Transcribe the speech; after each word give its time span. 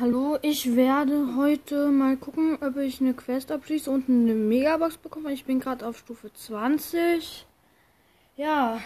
Hallo, 0.00 0.38
ich 0.40 0.76
werde 0.76 1.36
heute 1.36 1.90
mal 1.90 2.16
gucken, 2.16 2.56
ob 2.62 2.78
ich 2.78 3.02
eine 3.02 3.12
Quest 3.12 3.52
abschließe 3.52 3.90
und 3.90 4.08
eine 4.08 4.32
Megabox 4.32 4.96
bekomme. 4.96 5.30
Ich 5.30 5.44
bin 5.44 5.60
gerade 5.60 5.86
auf 5.86 5.98
Stufe 5.98 6.32
20. 6.32 7.46
Ja. 8.34 8.80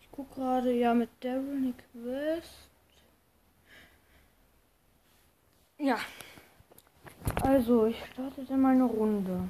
Ich 0.00 0.10
gucke 0.10 0.34
gerade 0.34 0.72
ja 0.72 0.94
mit 0.94 1.10
Daryl 1.20 1.58
eine 1.58 1.74
Quest. 1.92 2.70
Ja. 5.78 5.98
Also, 7.40 7.86
ich 7.86 8.04
starte 8.06 8.44
dann 8.44 8.62
mal 8.62 8.72
eine 8.72 8.82
Runde. 8.82 9.48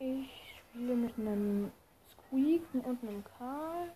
Ich 0.00 0.28
spiele 0.58 0.96
mit 0.96 1.16
einem 1.20 1.70
Squeak 2.10 2.62
und 2.72 3.00
einem 3.04 3.22
Karl. 3.38 3.92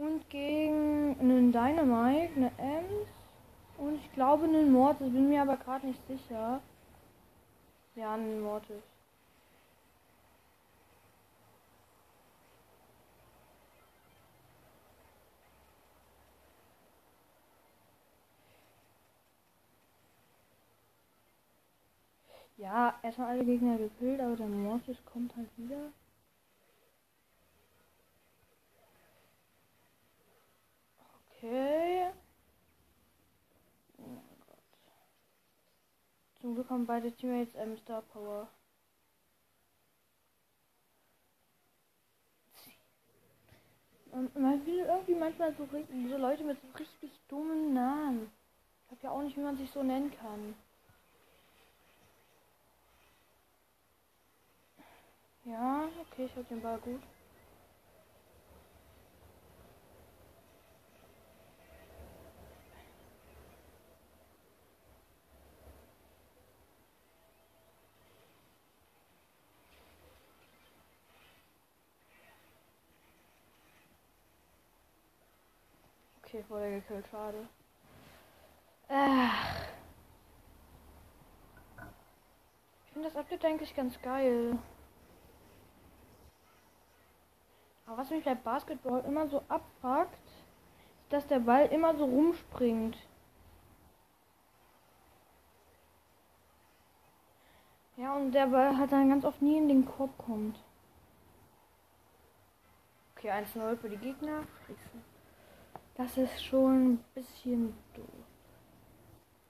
Und 0.00 0.30
gegen 0.30 1.14
einen 1.20 1.52
Dynamite, 1.52 2.32
eine 2.34 2.50
Ems 2.56 3.08
und 3.76 3.96
ich 3.96 4.12
glaube 4.14 4.44
einen 4.44 4.72
Mortis, 4.72 5.12
bin 5.12 5.28
mir 5.28 5.42
aber 5.42 5.58
gerade 5.58 5.88
nicht 5.88 6.00
sicher. 6.08 6.62
Ja, 7.96 8.14
einen 8.14 8.40
Mortis. 8.40 8.82
Ja, 22.56 22.94
erstmal 23.02 23.28
alle 23.32 23.44
Gegner 23.44 23.76
gekillt, 23.76 24.20
aber 24.20 24.36
der 24.36 24.46
Mortis 24.46 24.96
kommt 25.04 25.36
halt 25.36 25.48
wieder. 25.58 25.92
Okay. 31.42 32.10
Oh 33.96 34.02
mein 34.02 34.40
Gott. 34.46 34.58
Zum 36.38 36.54
Glück 36.54 36.68
haben 36.68 36.84
beide 36.84 37.10
Teammates 37.12 37.54
ähm, 37.54 37.78
Star 37.78 38.02
Power. 38.02 38.46
Und 44.12 44.36
man 44.38 44.66
will 44.66 44.80
irgendwie 44.80 45.14
manchmal 45.14 45.54
so, 45.54 45.66
so 45.66 46.16
Leute 46.18 46.44
mit 46.44 46.60
so 46.60 46.68
richtig 46.78 47.10
dummen 47.28 47.72
Namen. 47.72 48.30
Ich 48.84 48.90
habe 48.90 49.02
ja 49.04 49.10
auch 49.10 49.22
nicht, 49.22 49.36
wie 49.38 49.42
man 49.42 49.56
sich 49.56 49.70
so 49.70 49.82
nennen 49.82 50.12
kann. 50.18 50.54
Ja, 55.46 55.88
okay, 56.02 56.26
ich 56.26 56.36
hab 56.36 56.46
den 56.48 56.60
Ball 56.60 56.78
gut. 56.80 57.00
Okay, 76.32 76.44
wurde 76.48 76.70
gekillt, 76.70 77.08
schade. 77.10 77.48
Ach. 78.88 79.64
Ich 82.84 82.92
finde 82.92 83.08
das 83.08 83.16
Update 83.16 83.44
eigentlich 83.44 83.74
ganz 83.74 84.00
geil. 84.00 84.56
Aber 87.84 87.98
was 87.98 88.10
mich 88.10 88.24
bei 88.24 88.36
Basketball 88.36 89.04
immer 89.06 89.26
so 89.26 89.42
abfuckt, 89.48 90.14
ist, 90.24 90.44
dass 91.08 91.26
der 91.26 91.40
Ball 91.40 91.66
immer 91.66 91.96
so 91.96 92.04
rumspringt. 92.04 92.96
Ja, 97.96 98.14
und 98.14 98.30
der 98.30 98.46
Ball 98.46 98.78
halt 98.78 98.92
dann 98.92 99.08
ganz 99.08 99.24
oft 99.24 99.42
nie 99.42 99.58
in 99.58 99.66
den 99.66 99.84
Korb 99.84 100.16
kommt. 100.16 100.56
Okay, 103.16 103.32
1-0 103.32 103.76
für 103.78 103.88
die 103.88 103.96
Gegner. 103.96 104.44
Das 106.00 106.16
ist 106.16 106.42
schon 106.42 106.94
ein 106.94 107.04
bisschen 107.14 107.74
doof. 107.92 108.06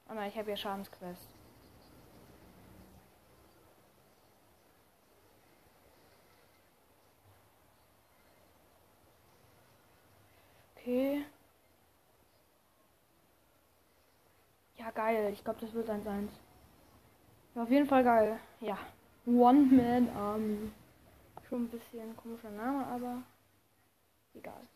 Oh 0.09 0.15
nein, 0.15 0.31
ich 0.31 0.37
habe 0.37 0.51
ja 0.51 0.57
Schadensquest. 0.57 1.29
Okay. 10.75 11.25
Ja, 14.77 14.91
geil. 14.91 15.33
Ich 15.33 15.45
glaube, 15.45 15.61
das 15.61 15.73
wird 15.73 15.89
ein 15.89 16.03
Seins. 16.03 16.33
Ja, 17.55 17.63
auf 17.63 17.71
jeden 17.71 17.87
Fall 17.87 18.03
geil. 18.03 18.41
Ja. 18.59 18.77
One 19.25 19.67
Man 19.67 20.09
Army. 20.17 20.73
Schon 21.49 21.67
ein 21.67 21.69
bisschen 21.69 22.17
komischer 22.17 22.51
Name, 22.51 22.85
aber 22.89 23.23
egal. 24.35 24.67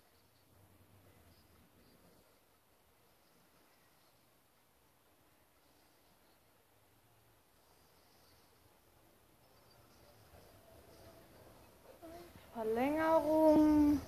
Verlängerung. 12.64 14.00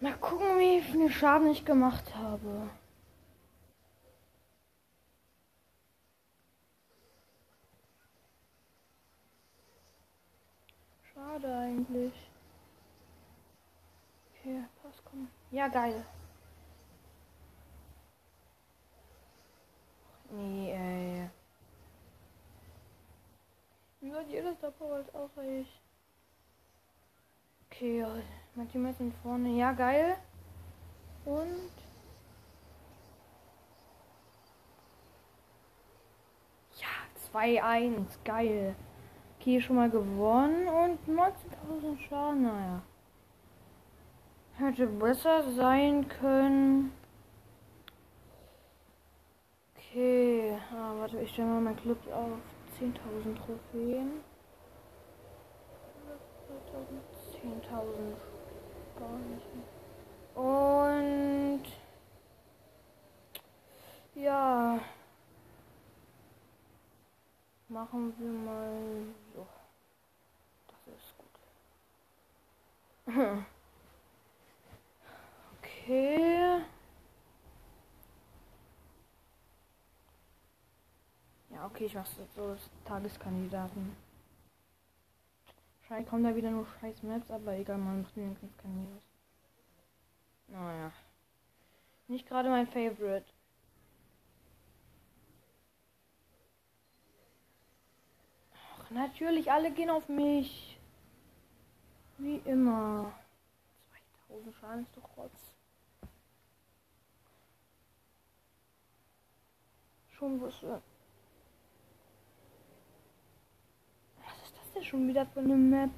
Mal 0.00 0.16
gucken, 0.18 0.58
wie 0.58 0.82
viel 0.82 1.10
Schaden 1.10 1.48
ich 1.48 1.64
gemacht 1.64 2.14
habe. 2.14 2.70
Schade 11.14 11.56
eigentlich. 11.56 12.12
Okay, 14.34 14.64
pass, 14.82 15.02
komm. 15.04 15.28
Ja, 15.50 15.68
geil. 15.68 16.04
Nee, 20.30 20.72
ey. 20.72 20.89
Jedes 24.60 24.78
Doppel 24.78 24.92
als 24.92 25.14
auch 25.14 25.42
ich? 25.42 25.80
Okay, 27.66 28.04
mein 28.54 28.68
Team 28.70 28.86
ist 28.86 29.00
in 29.00 29.12
vorne. 29.22 29.50
Ja, 29.50 29.72
geil. 29.72 30.16
Und. 31.24 31.70
Ja, 36.78 37.38
2-1. 37.38 38.06
Geil. 38.24 38.74
Okay, 39.38 39.60
schon 39.60 39.76
mal 39.76 39.90
gewonnen 39.90 40.68
und 40.68 40.98
19.000 41.08 41.98
Schaden. 42.08 42.42
Naja. 42.42 42.82
Hätte 44.54 44.86
besser 44.86 45.50
sein 45.52 46.08
können. 46.08 46.92
Okay. 49.76 50.58
Ah, 50.72 50.94
warte, 50.98 51.18
ich 51.20 51.30
stelle 51.30 51.48
mal 51.48 51.60
mein 51.60 51.76
Club 51.76 51.98
auf 52.12 52.38
10.000 52.78 53.36
Trophäen. 53.36 54.29
10.000 57.42 58.16
gar 58.98 59.18
nicht. 59.18 59.46
Und 60.34 61.64
ja, 64.14 64.78
machen 67.68 68.14
wir 68.18 68.30
mal 68.30 69.04
so. 69.34 69.46
Das 70.68 70.94
ist 70.94 71.14
gut. 71.16 71.28
okay. 75.58 76.62
Ja, 81.48 81.66
okay, 81.66 81.86
ich 81.86 81.94
mach's 81.94 82.16
so 82.36 82.44
als 82.44 82.70
Tageskandidaten. 82.84 84.09
Wahrscheinlich 85.90 86.08
kommen 86.08 86.22
da 86.22 86.36
wieder 86.36 86.52
nur 86.52 86.68
scheiß 86.80 87.02
Maps, 87.02 87.32
aber 87.32 87.54
egal, 87.54 87.76
man 87.76 88.02
macht 88.02 88.16
wenigstens 88.16 88.56
kein 88.58 88.72
Minus. 88.76 89.02
Naja. 90.46 90.92
Nicht 92.06 92.28
gerade 92.28 92.48
mein 92.48 92.68
Favorite. 92.68 93.24
Ach, 98.54 98.90
natürlich, 98.92 99.50
alle 99.50 99.72
gehen 99.72 99.90
auf 99.90 100.08
mich. 100.08 100.78
Wie 102.18 102.36
immer. 102.44 103.12
2000 104.28 104.54
Schaden 104.54 104.82
ist 104.84 104.96
doch 104.96 105.16
Rotz. 105.16 105.56
Schon 110.12 110.38
wusste. 114.80 114.90
schon 114.90 115.08
wieder 115.08 115.26
für 115.26 115.40
eine 115.40 115.54
Map? 115.54 115.90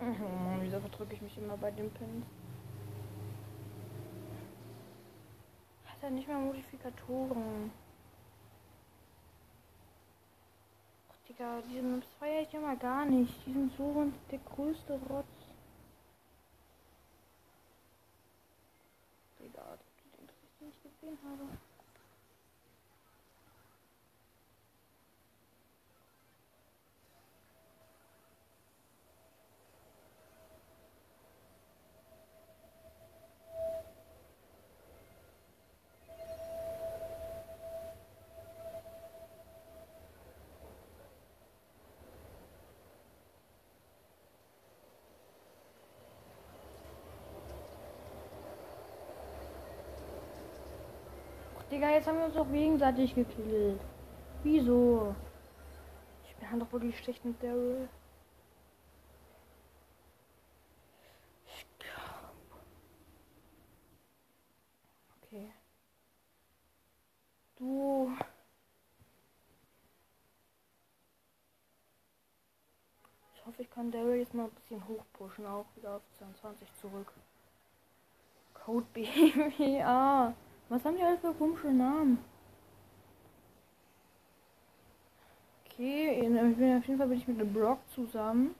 Oh, 0.00 0.60
wieso 0.60 0.80
verdrücke 0.80 1.14
ich 1.14 1.22
mich 1.22 1.36
immer 1.38 1.56
bei 1.56 1.70
den 1.70 1.90
Pins? 1.90 2.24
Hat 5.86 6.02
er 6.02 6.10
nicht 6.10 6.28
mehr 6.28 6.38
Modifikatoren? 6.38 7.72
Ach, 11.10 11.28
Digga, 11.28 11.60
diese 11.68 11.82
Maps 11.82 12.06
feiere 12.20 12.42
ich 12.42 12.54
immer 12.54 12.76
gar 12.76 13.04
nicht. 13.06 13.34
Die 13.44 13.52
sind 13.52 13.72
so 13.76 14.06
der 14.30 14.38
größte 14.38 15.00
Rotz. 15.08 15.26
Egal, 19.40 19.78
dass 19.78 19.80
ich 19.96 20.58
den 20.58 20.66
nicht 20.68 20.82
gesehen 20.82 21.18
habe. 21.24 21.67
Digga, 51.78 51.90
jetzt 51.90 52.08
haben 52.08 52.18
wir 52.18 52.24
uns 52.24 52.34
doch 52.34 52.50
gegenseitig 52.50 53.14
gekillt. 53.14 53.80
Wieso? 54.42 55.14
Ich 56.24 56.34
bin 56.34 56.50
halt 56.50 56.60
doch 56.60 56.72
wirklich 56.72 56.98
schlecht 56.98 57.24
mit 57.24 57.40
Daryl. 57.40 57.88
Okay. 65.22 65.52
Du. 67.54 68.10
Ich 73.36 73.46
hoffe, 73.46 73.62
ich 73.62 73.70
kann 73.70 73.92
Daryl 73.92 74.18
jetzt 74.18 74.34
mal 74.34 74.46
ein 74.46 74.50
bisschen 74.50 74.82
hochpushen, 74.88 75.46
auch 75.46 75.66
wieder 75.76 75.94
auf 75.94 76.02
22 76.18 76.68
zurück. 76.80 77.12
Code 78.54 78.86
BWA. 78.92 80.34
Was 80.68 80.84
haben 80.84 80.96
die 80.96 81.02
alle 81.02 81.18
für 81.18 81.32
komische 81.32 81.68
Namen? 81.68 82.18
Okay, 85.64 86.20
ich 86.20 86.56
bin, 86.56 86.78
auf 86.78 86.86
jeden 86.86 86.98
Fall 86.98 87.08
bin 87.08 87.18
ich 87.18 87.28
mit 87.28 87.40
dem 87.40 87.52
Brock 87.52 87.78
zusammen. 87.94 88.54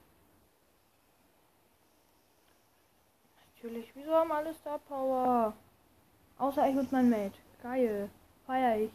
Natürlich, 3.54 3.90
wieso 3.94 4.14
haben 4.14 4.32
alle 4.32 4.54
Star 4.54 4.78
Power? 4.78 5.52
Außer 6.38 6.68
ich 6.70 6.76
und 6.76 6.92
mein 6.92 7.10
Mate. 7.10 7.34
Geil. 7.62 8.08
Feier 8.46 8.78
ich. 8.78 8.92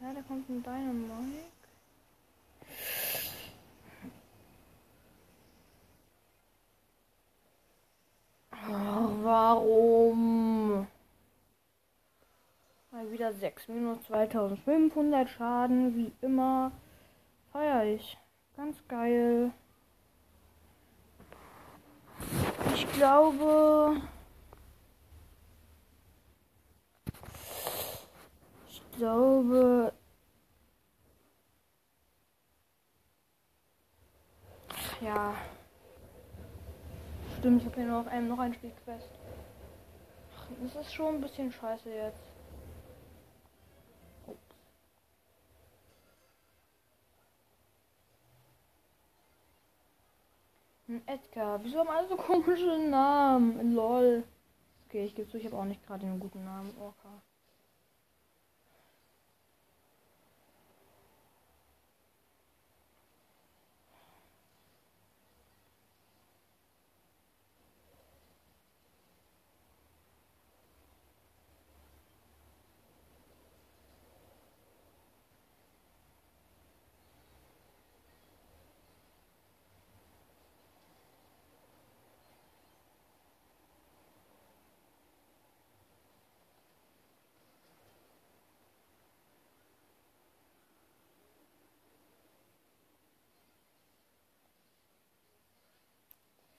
Oh? 0.00 0.04
Ja, 0.04 0.14
da 0.14 0.22
kommt 0.22 0.48
ein 0.48 0.62
Dynamite. 0.62 1.55
Oh, 8.68 9.10
warum? 9.22 10.86
Mal 12.90 13.12
wieder 13.12 13.32
6 13.32 13.68
minus 13.68 14.02
2500 14.04 15.28
Schaden, 15.28 15.94
wie 15.96 16.12
immer. 16.20 16.72
Feier 17.52 17.84
ich. 17.84 18.18
Ganz 18.56 18.76
geil. 18.88 19.52
Ich 22.74 22.90
glaube. 22.92 24.00
Ich 28.68 28.82
glaube. 28.96 29.92
Ja. 35.00 35.34
Stimmt, 37.46 37.62
ich 37.62 37.66
habe 37.68 37.76
hier 37.76 37.86
noch, 37.86 38.12
ähm, 38.12 38.26
noch 38.26 38.40
ein 38.40 38.54
Spielquest. 38.54 39.08
Das 40.64 40.74
ist 40.74 40.92
schon 40.92 41.14
ein 41.14 41.20
bisschen 41.20 41.52
scheiße 41.52 41.88
jetzt. 41.94 42.18
Ein 50.88 51.06
Edgar. 51.06 51.62
Wieso 51.62 51.78
haben 51.78 51.88
alle 51.88 52.08
so 52.08 52.16
komische 52.16 52.78
Namen? 52.90 53.76
Lol. 53.76 54.24
Okay, 54.88 55.04
ich 55.04 55.14
gebe 55.14 55.30
zu, 55.30 55.36
ich 55.36 55.46
habe 55.46 55.56
auch 55.56 55.64
nicht 55.66 55.86
gerade 55.86 56.04
einen 56.04 56.18
guten 56.18 56.44
Namen. 56.44 56.74
Orca. 56.80 57.22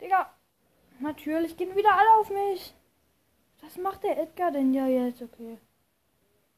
Digga. 0.08 0.32
Natürlich 1.00 1.58
gehen 1.58 1.76
wieder 1.76 1.94
alle 1.94 2.16
auf 2.20 2.30
mich. 2.30 2.74
Was 3.62 3.78
macht 3.78 4.04
der 4.04 4.18
Edgar 4.18 4.52
denn 4.52 4.74
ja 4.74 4.88
jetzt? 4.88 5.22
Okay. 5.22 5.58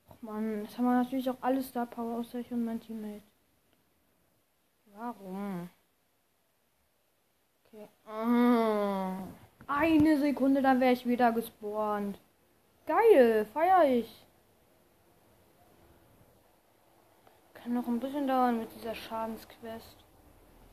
Och 0.07 0.21
man, 0.21 0.63
das 0.63 0.77
haben 0.77 0.85
wir 0.85 0.93
natürlich 0.93 1.29
auch 1.29 1.41
alle 1.41 1.63
Star 1.63 1.87
Power 1.87 2.19
außer 2.19 2.39
ich 2.39 2.51
und 2.51 2.63
mein 2.63 2.79
Teammate. 2.79 3.23
Warum? 4.95 5.69
Okay. 7.65 7.87
Oh. 8.05 9.27
Eine 9.67 10.19
Sekunde, 10.19 10.61
dann 10.61 10.79
wäre 10.79 10.93
ich 10.93 11.05
wieder 11.05 11.31
gespawnt. 11.31 12.19
Geil, 12.85 13.45
feier 13.45 13.83
ich. 13.85 14.25
Kann 17.53 17.73
noch 17.73 17.87
ein 17.87 17.99
bisschen 17.99 18.27
dauern 18.27 18.59
mit 18.59 18.73
dieser 18.75 18.95
Schadensquest. 18.95 19.97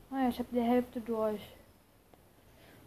Naja, 0.09 0.29
ich 0.29 0.39
habe 0.39 0.49
die 0.51 0.61
Hälfte 0.61 1.01
durch. 1.01 1.56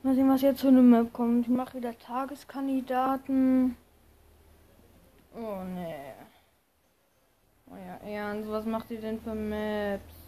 Mal 0.02 0.14
sehen, 0.14 0.30
was 0.30 0.40
jetzt 0.40 0.62
für 0.62 0.68
eine 0.68 0.80
Map 0.80 1.12
kommt. 1.12 1.46
Ich 1.46 1.52
mache 1.52 1.76
wieder 1.76 1.98
Tageskandidaten. 1.98 3.76
Oh 5.34 5.62
ne. 5.62 6.14
Oh 7.66 7.76
ja, 7.76 8.10
ernst, 8.10 8.50
was 8.50 8.64
macht 8.64 8.90
ihr 8.90 9.00
denn 9.00 9.20
für 9.20 9.34
Maps? 9.34 10.19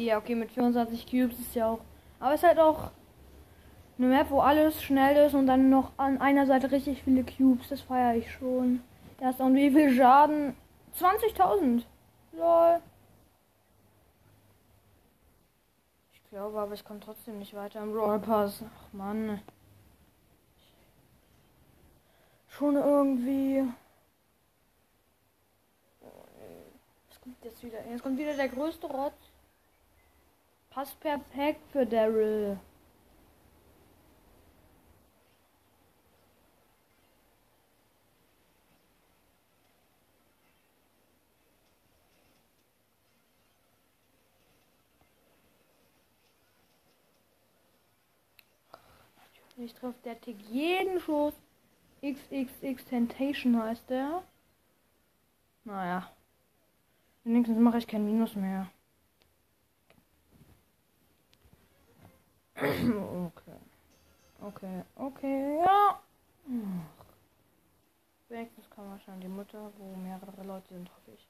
Easy, 0.00 0.14
okay, 0.14 0.34
mit 0.34 0.50
24 0.50 1.06
Cubes 1.06 1.38
ist 1.38 1.54
ja 1.54 1.68
auch. 1.68 1.80
Aber 2.18 2.34
es 2.34 2.42
ist 2.42 2.48
halt 2.48 2.58
auch 2.58 2.90
eine 3.98 4.06
Map, 4.06 4.30
wo 4.30 4.40
alles 4.40 4.82
schnell 4.82 5.26
ist 5.26 5.34
und 5.34 5.46
dann 5.46 5.68
noch 5.68 5.92
an 5.98 6.18
einer 6.20 6.46
Seite 6.46 6.70
richtig 6.70 7.02
viele 7.02 7.24
Cubes. 7.24 7.68
Das 7.68 7.82
feiere 7.82 8.16
ich 8.16 8.30
schon. 8.32 8.82
Erst 9.20 9.40
und 9.40 9.54
wie 9.54 9.70
viel 9.70 9.94
Schaden? 9.94 10.56
20.000. 10.98 11.82
Lol. 12.32 12.80
glaube, 16.30 16.60
aber 16.60 16.74
ich 16.74 16.84
komme 16.84 17.00
trotzdem 17.00 17.38
nicht 17.38 17.54
weiter 17.54 17.82
im 17.82 17.92
Brawl 17.92 18.20
Pass. 18.20 18.62
Ach 18.64 18.92
Mann. 18.92 19.42
Schon 22.48 22.76
irgendwie. 22.76 23.64
Kommt 27.22 27.44
jetzt 27.44 27.62
wieder? 27.62 27.78
Jetzt 27.90 28.02
kommt 28.02 28.18
wieder 28.18 28.34
der 28.34 28.48
größte 28.48 28.86
Rotz. 28.86 29.29
Passt 30.70 30.98
perfekt 31.00 31.60
für 31.72 31.84
Daryl. 31.84 32.58
Ich 49.62 49.74
treffe 49.74 49.98
der 50.04 50.18
Tick 50.18 50.40
jeden 50.50 51.00
Schuss. 51.00 51.34
XXX 52.02 52.84
Tentation 52.86 53.62
heißt 53.62 53.90
der. 53.90 54.22
Naja. 55.64 56.10
Wenigstens 57.24 57.58
mache 57.58 57.78
ich 57.78 57.86
kein 57.86 58.06
Minus 58.06 58.34
mehr. 58.36 58.70
Okay. 62.62 63.56
Okay, 64.42 64.82
okay, 64.96 65.58
ja. 65.64 66.00
Wenigstens 68.28 68.70
kann 68.70 68.88
man 68.88 69.00
schon 69.00 69.20
die 69.20 69.28
Mutter, 69.28 69.70
wo 69.76 69.96
mehrere 69.96 70.42
Leute 70.44 70.68
sind, 70.74 70.88
hoffe 70.88 71.12
ich. 71.12 71.28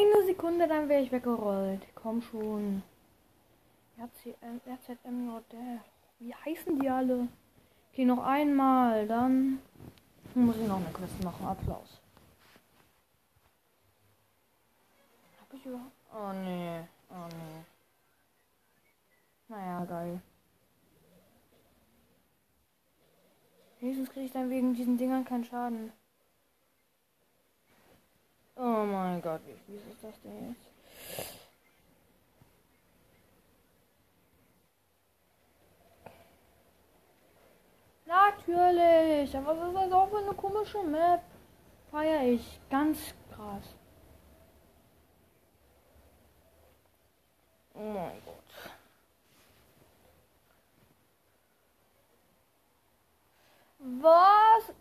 Eine 0.00 0.24
Sekunde, 0.24 0.66
dann 0.66 0.88
wäre 0.88 1.02
ich 1.02 1.12
weggerollt. 1.12 1.82
Komm 1.94 2.22
schon. 2.22 2.82
RCM, 3.98 4.60
RZMJD. 4.66 5.54
Wie 6.20 6.34
heißen 6.34 6.78
die 6.78 6.88
alle? 6.88 7.28
Okay, 7.92 8.06
noch 8.06 8.24
einmal, 8.24 9.06
dann 9.06 9.60
muss 10.34 10.56
ich 10.56 10.66
noch 10.66 10.76
eine 10.76 10.90
Quest 10.94 11.22
machen. 11.22 11.46
Applaus. 11.46 12.00
Hab 15.38 15.52
ich 15.52 15.66
überhaupt. 15.66 15.92
Oh 16.14 16.32
nee. 16.32 16.80
Oh 17.10 17.28
nee. 17.28 17.64
Naja, 19.48 19.84
geil. 19.84 20.22
Wenigstens 23.80 24.10
kriege 24.10 24.26
ich 24.26 24.32
dann 24.32 24.48
wegen 24.48 24.72
diesen 24.72 24.96
Dingern 24.96 25.26
keinen 25.26 25.44
Schaden. 25.44 25.92
Oh 28.62 28.84
mein 28.84 29.22
Gott, 29.22 29.40
wie 29.46 29.54
fies 29.54 29.80
ist 29.90 30.04
das 30.04 30.20
denn 30.20 30.48
jetzt? 30.50 30.60
Natürlich, 38.04 39.34
aber 39.34 39.58
was 39.58 39.68
ist 39.68 39.76
das 39.76 39.92
auch 39.92 40.10
für 40.10 40.18
eine 40.18 40.34
komische 40.34 40.82
Map? 40.82 41.22
Feier 41.90 42.22
ich 42.24 42.60
ganz 42.68 42.98
krass. 43.34 43.64
Oh 47.72 47.78
mein 47.78 48.20
Gott. 48.26 48.34
Was? 53.78 54.74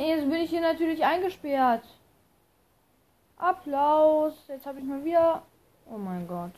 Jetzt 0.00 0.28
bin 0.28 0.40
ich 0.40 0.50
hier 0.50 0.60
natürlich 0.60 1.04
eingesperrt. 1.04 1.84
Applaus. 3.42 4.34
Jetzt 4.48 4.66
habe 4.66 4.78
ich 4.78 4.84
mal 4.84 5.04
wieder. 5.04 5.42
Oh 5.90 5.98
mein 5.98 6.26
Gott. 6.28 6.52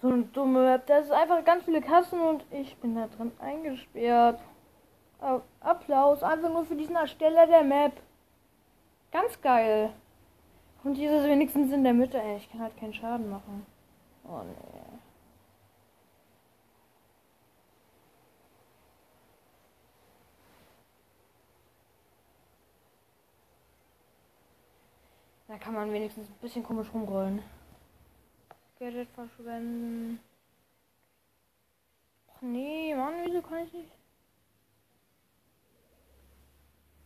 So 0.00 0.08
eine 0.08 0.22
dumme 0.24 0.62
Map. 0.62 0.86
Das 0.86 1.06
ist 1.06 1.12
einfach 1.12 1.44
ganz 1.44 1.64
viele 1.64 1.80
Kassen 1.80 2.20
und 2.20 2.44
ich 2.50 2.76
bin 2.76 2.94
da 2.94 3.06
drin 3.06 3.32
eingesperrt. 3.40 4.40
Applaus. 5.60 6.22
Einfach 6.22 6.50
nur 6.50 6.66
für 6.66 6.76
diesen 6.76 6.96
Ersteller 6.96 7.46
der 7.46 7.64
Map. 7.64 7.92
Ganz 9.10 9.40
geil. 9.40 9.90
Und 10.84 10.94
dieses 10.94 11.26
wenigstens 11.26 11.72
in 11.72 11.82
der 11.82 11.94
Mitte. 11.94 12.20
Ey, 12.20 12.36
ich 12.36 12.50
kann 12.50 12.60
halt 12.60 12.76
keinen 12.76 12.94
Schaden 12.94 13.30
machen. 13.30 13.66
Oh 14.24 14.42
nee. 14.44 14.77
Da 25.48 25.56
kann 25.56 25.72
man 25.72 25.90
wenigstens 25.90 26.28
ein 26.28 26.38
bisschen 26.42 26.62
komisch 26.62 26.92
rumrollen. 26.92 27.42
Gadget 28.78 29.08
verschwenden. 29.08 30.20
Ach 32.28 32.42
nee, 32.42 32.94
Mann, 32.94 33.14
wieso 33.24 33.40
kann 33.40 33.64
ich 33.64 33.72
nicht? 33.72 33.90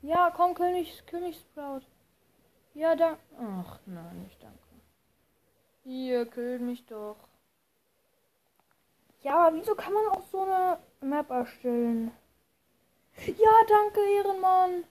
Ja, 0.03 0.33
komm, 0.35 0.55
König, 0.55 1.07
Königssprout. 1.07 1.83
Ja, 2.75 2.97
da. 2.97 3.17
Ach 3.39 3.79
nein, 3.87 4.25
nicht 4.25 4.43
danke. 4.43 4.59
Hier, 5.85 6.27
killt 6.27 6.63
mich 6.63 6.85
doch. 6.87 7.29
Ja, 9.21 9.47
aber 9.47 9.57
wieso 9.57 9.77
kann 9.77 9.93
man 9.93 10.09
auch 10.09 10.23
so 10.33 10.43
eine 10.43 10.81
Map 11.01 11.31
erstellen? 11.31 12.11
Ja, 13.27 13.53
danke, 13.69 14.01
Ehrenmann. 14.01 14.85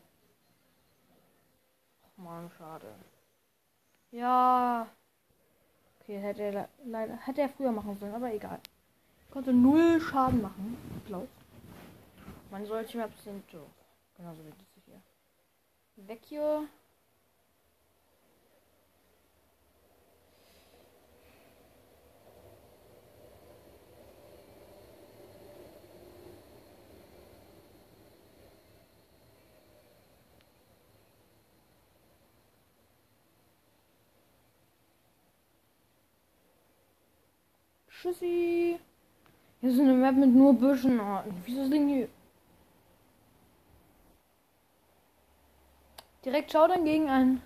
Ach 2.06 2.18
man, 2.18 2.50
schade. 2.58 2.96
Ja. 4.12 4.88
Okay, 6.02 6.20
hätte 6.20 6.44
er 6.44 6.70
leider 6.86 7.16
hätte 7.18 7.42
er 7.42 7.50
früher 7.50 7.72
machen 7.72 7.98
sollen, 7.98 8.14
aber 8.14 8.34
egal. 8.34 8.60
Konnte 9.30 9.54
null 9.54 10.00
Schaden 10.02 10.42
machen. 10.42 10.78
Applaus. 10.98 11.28
Man 12.50 12.66
sollte 12.66 12.98
Maps 12.98 13.24
sind 13.24 13.50
so. 13.50 13.66
Genauso 14.18 14.44
wie 14.46 14.52
diese 14.52 14.82
hier. 14.86 15.02
Vecchio. 15.96 16.68
Tschüssi. 38.02 38.80
Hier 39.60 39.70
ist 39.70 39.80
eine 39.80 39.94
Map 39.94 40.16
mit 40.16 40.34
nur 40.34 40.56
Büschen. 40.56 41.00
Oh, 41.00 41.22
wieso 41.46 41.66
sind 41.66 41.88
hier? 41.88 42.08
Direkt 46.26 46.52
schau 46.52 46.68
dann 46.68 46.84
gegen 46.84 47.10
ein 47.10 47.44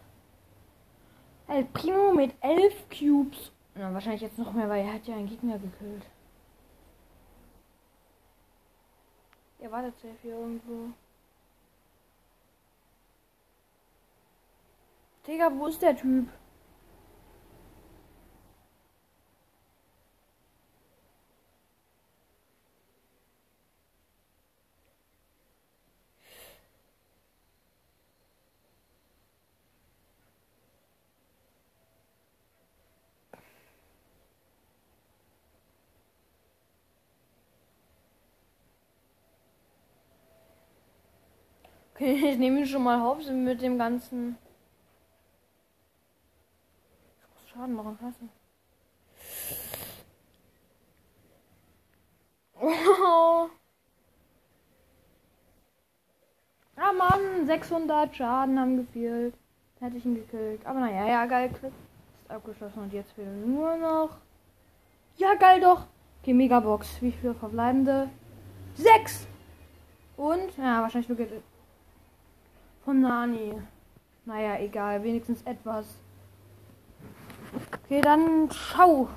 El 1.50 1.66
Primo 1.66 2.14
mit 2.14 2.34
elf 2.40 2.88
Cubes. 2.90 3.52
Na, 3.76 3.94
wahrscheinlich 3.94 4.22
jetzt 4.22 4.38
noch 4.38 4.54
mehr, 4.54 4.70
weil 4.70 4.86
er 4.86 4.94
hat 4.94 5.06
ja 5.06 5.16
einen 5.16 5.28
Gegner 5.28 5.60
gekillt. 5.60 6.06
Er 9.60 9.72
wartet 9.72 9.96
safe 9.96 10.16
hier 10.22 10.36
irgendwo. 10.36 10.94
Digga, 15.28 15.52
wo 15.54 15.68
ist 15.68 15.82
der 15.82 15.98
Typ? 15.98 16.30
Okay, 41.96 42.14
ich 42.32 42.38
nehme 42.38 42.60
ihn 42.60 42.68
schon 42.68 42.84
mal 42.84 43.02
auf 43.02 43.26
mit 43.30 43.62
dem 43.62 43.78
ganzen. 43.78 44.38
Ich 47.18 47.28
muss 47.34 47.50
Schaden 47.50 47.76
machen 47.76 47.98
lassen. 48.02 48.30
Oh. 52.58 53.50
Ah 56.78 56.94
Mann! 56.94 57.26
Mann, 57.46 57.48
600 57.48 58.16
Schaden 58.16 58.60
haben 58.60 58.78
gefehlt. 58.78 59.34
Hätte 59.80 59.98
ich 59.98 60.06
ihn 60.06 60.16
gekillt. 60.16 60.66
Aber 60.66 60.80
naja, 60.80 61.08
ja, 61.08 61.26
geil. 61.26 61.52
Ist 61.52 62.32
abgeschlossen 62.32 62.80
und 62.80 62.94
jetzt 62.94 63.12
fehlen 63.12 63.54
nur 63.54 63.76
noch. 63.78 64.18
Ja, 65.18 65.36
geil 65.36 65.62
doch. 65.62 65.86
Okay, 66.22 66.34
Megabox. 66.34 67.02
Wie 67.02 67.12
viele 67.12 67.36
verbleibende? 67.36 68.10
Sechs! 68.76 69.28
Und, 70.18 70.58
ja, 70.58 70.82
wahrscheinlich 70.82 71.10
nur 71.10 71.18
von 72.86 73.02
Nani. 73.02 73.54
Naja, 74.26 74.60
egal. 74.60 75.04
Wenigstens 75.04 75.42
etwas. 75.42 75.86
Okay, 77.84 78.00
dann 78.02 78.50
ciao. 78.50 79.10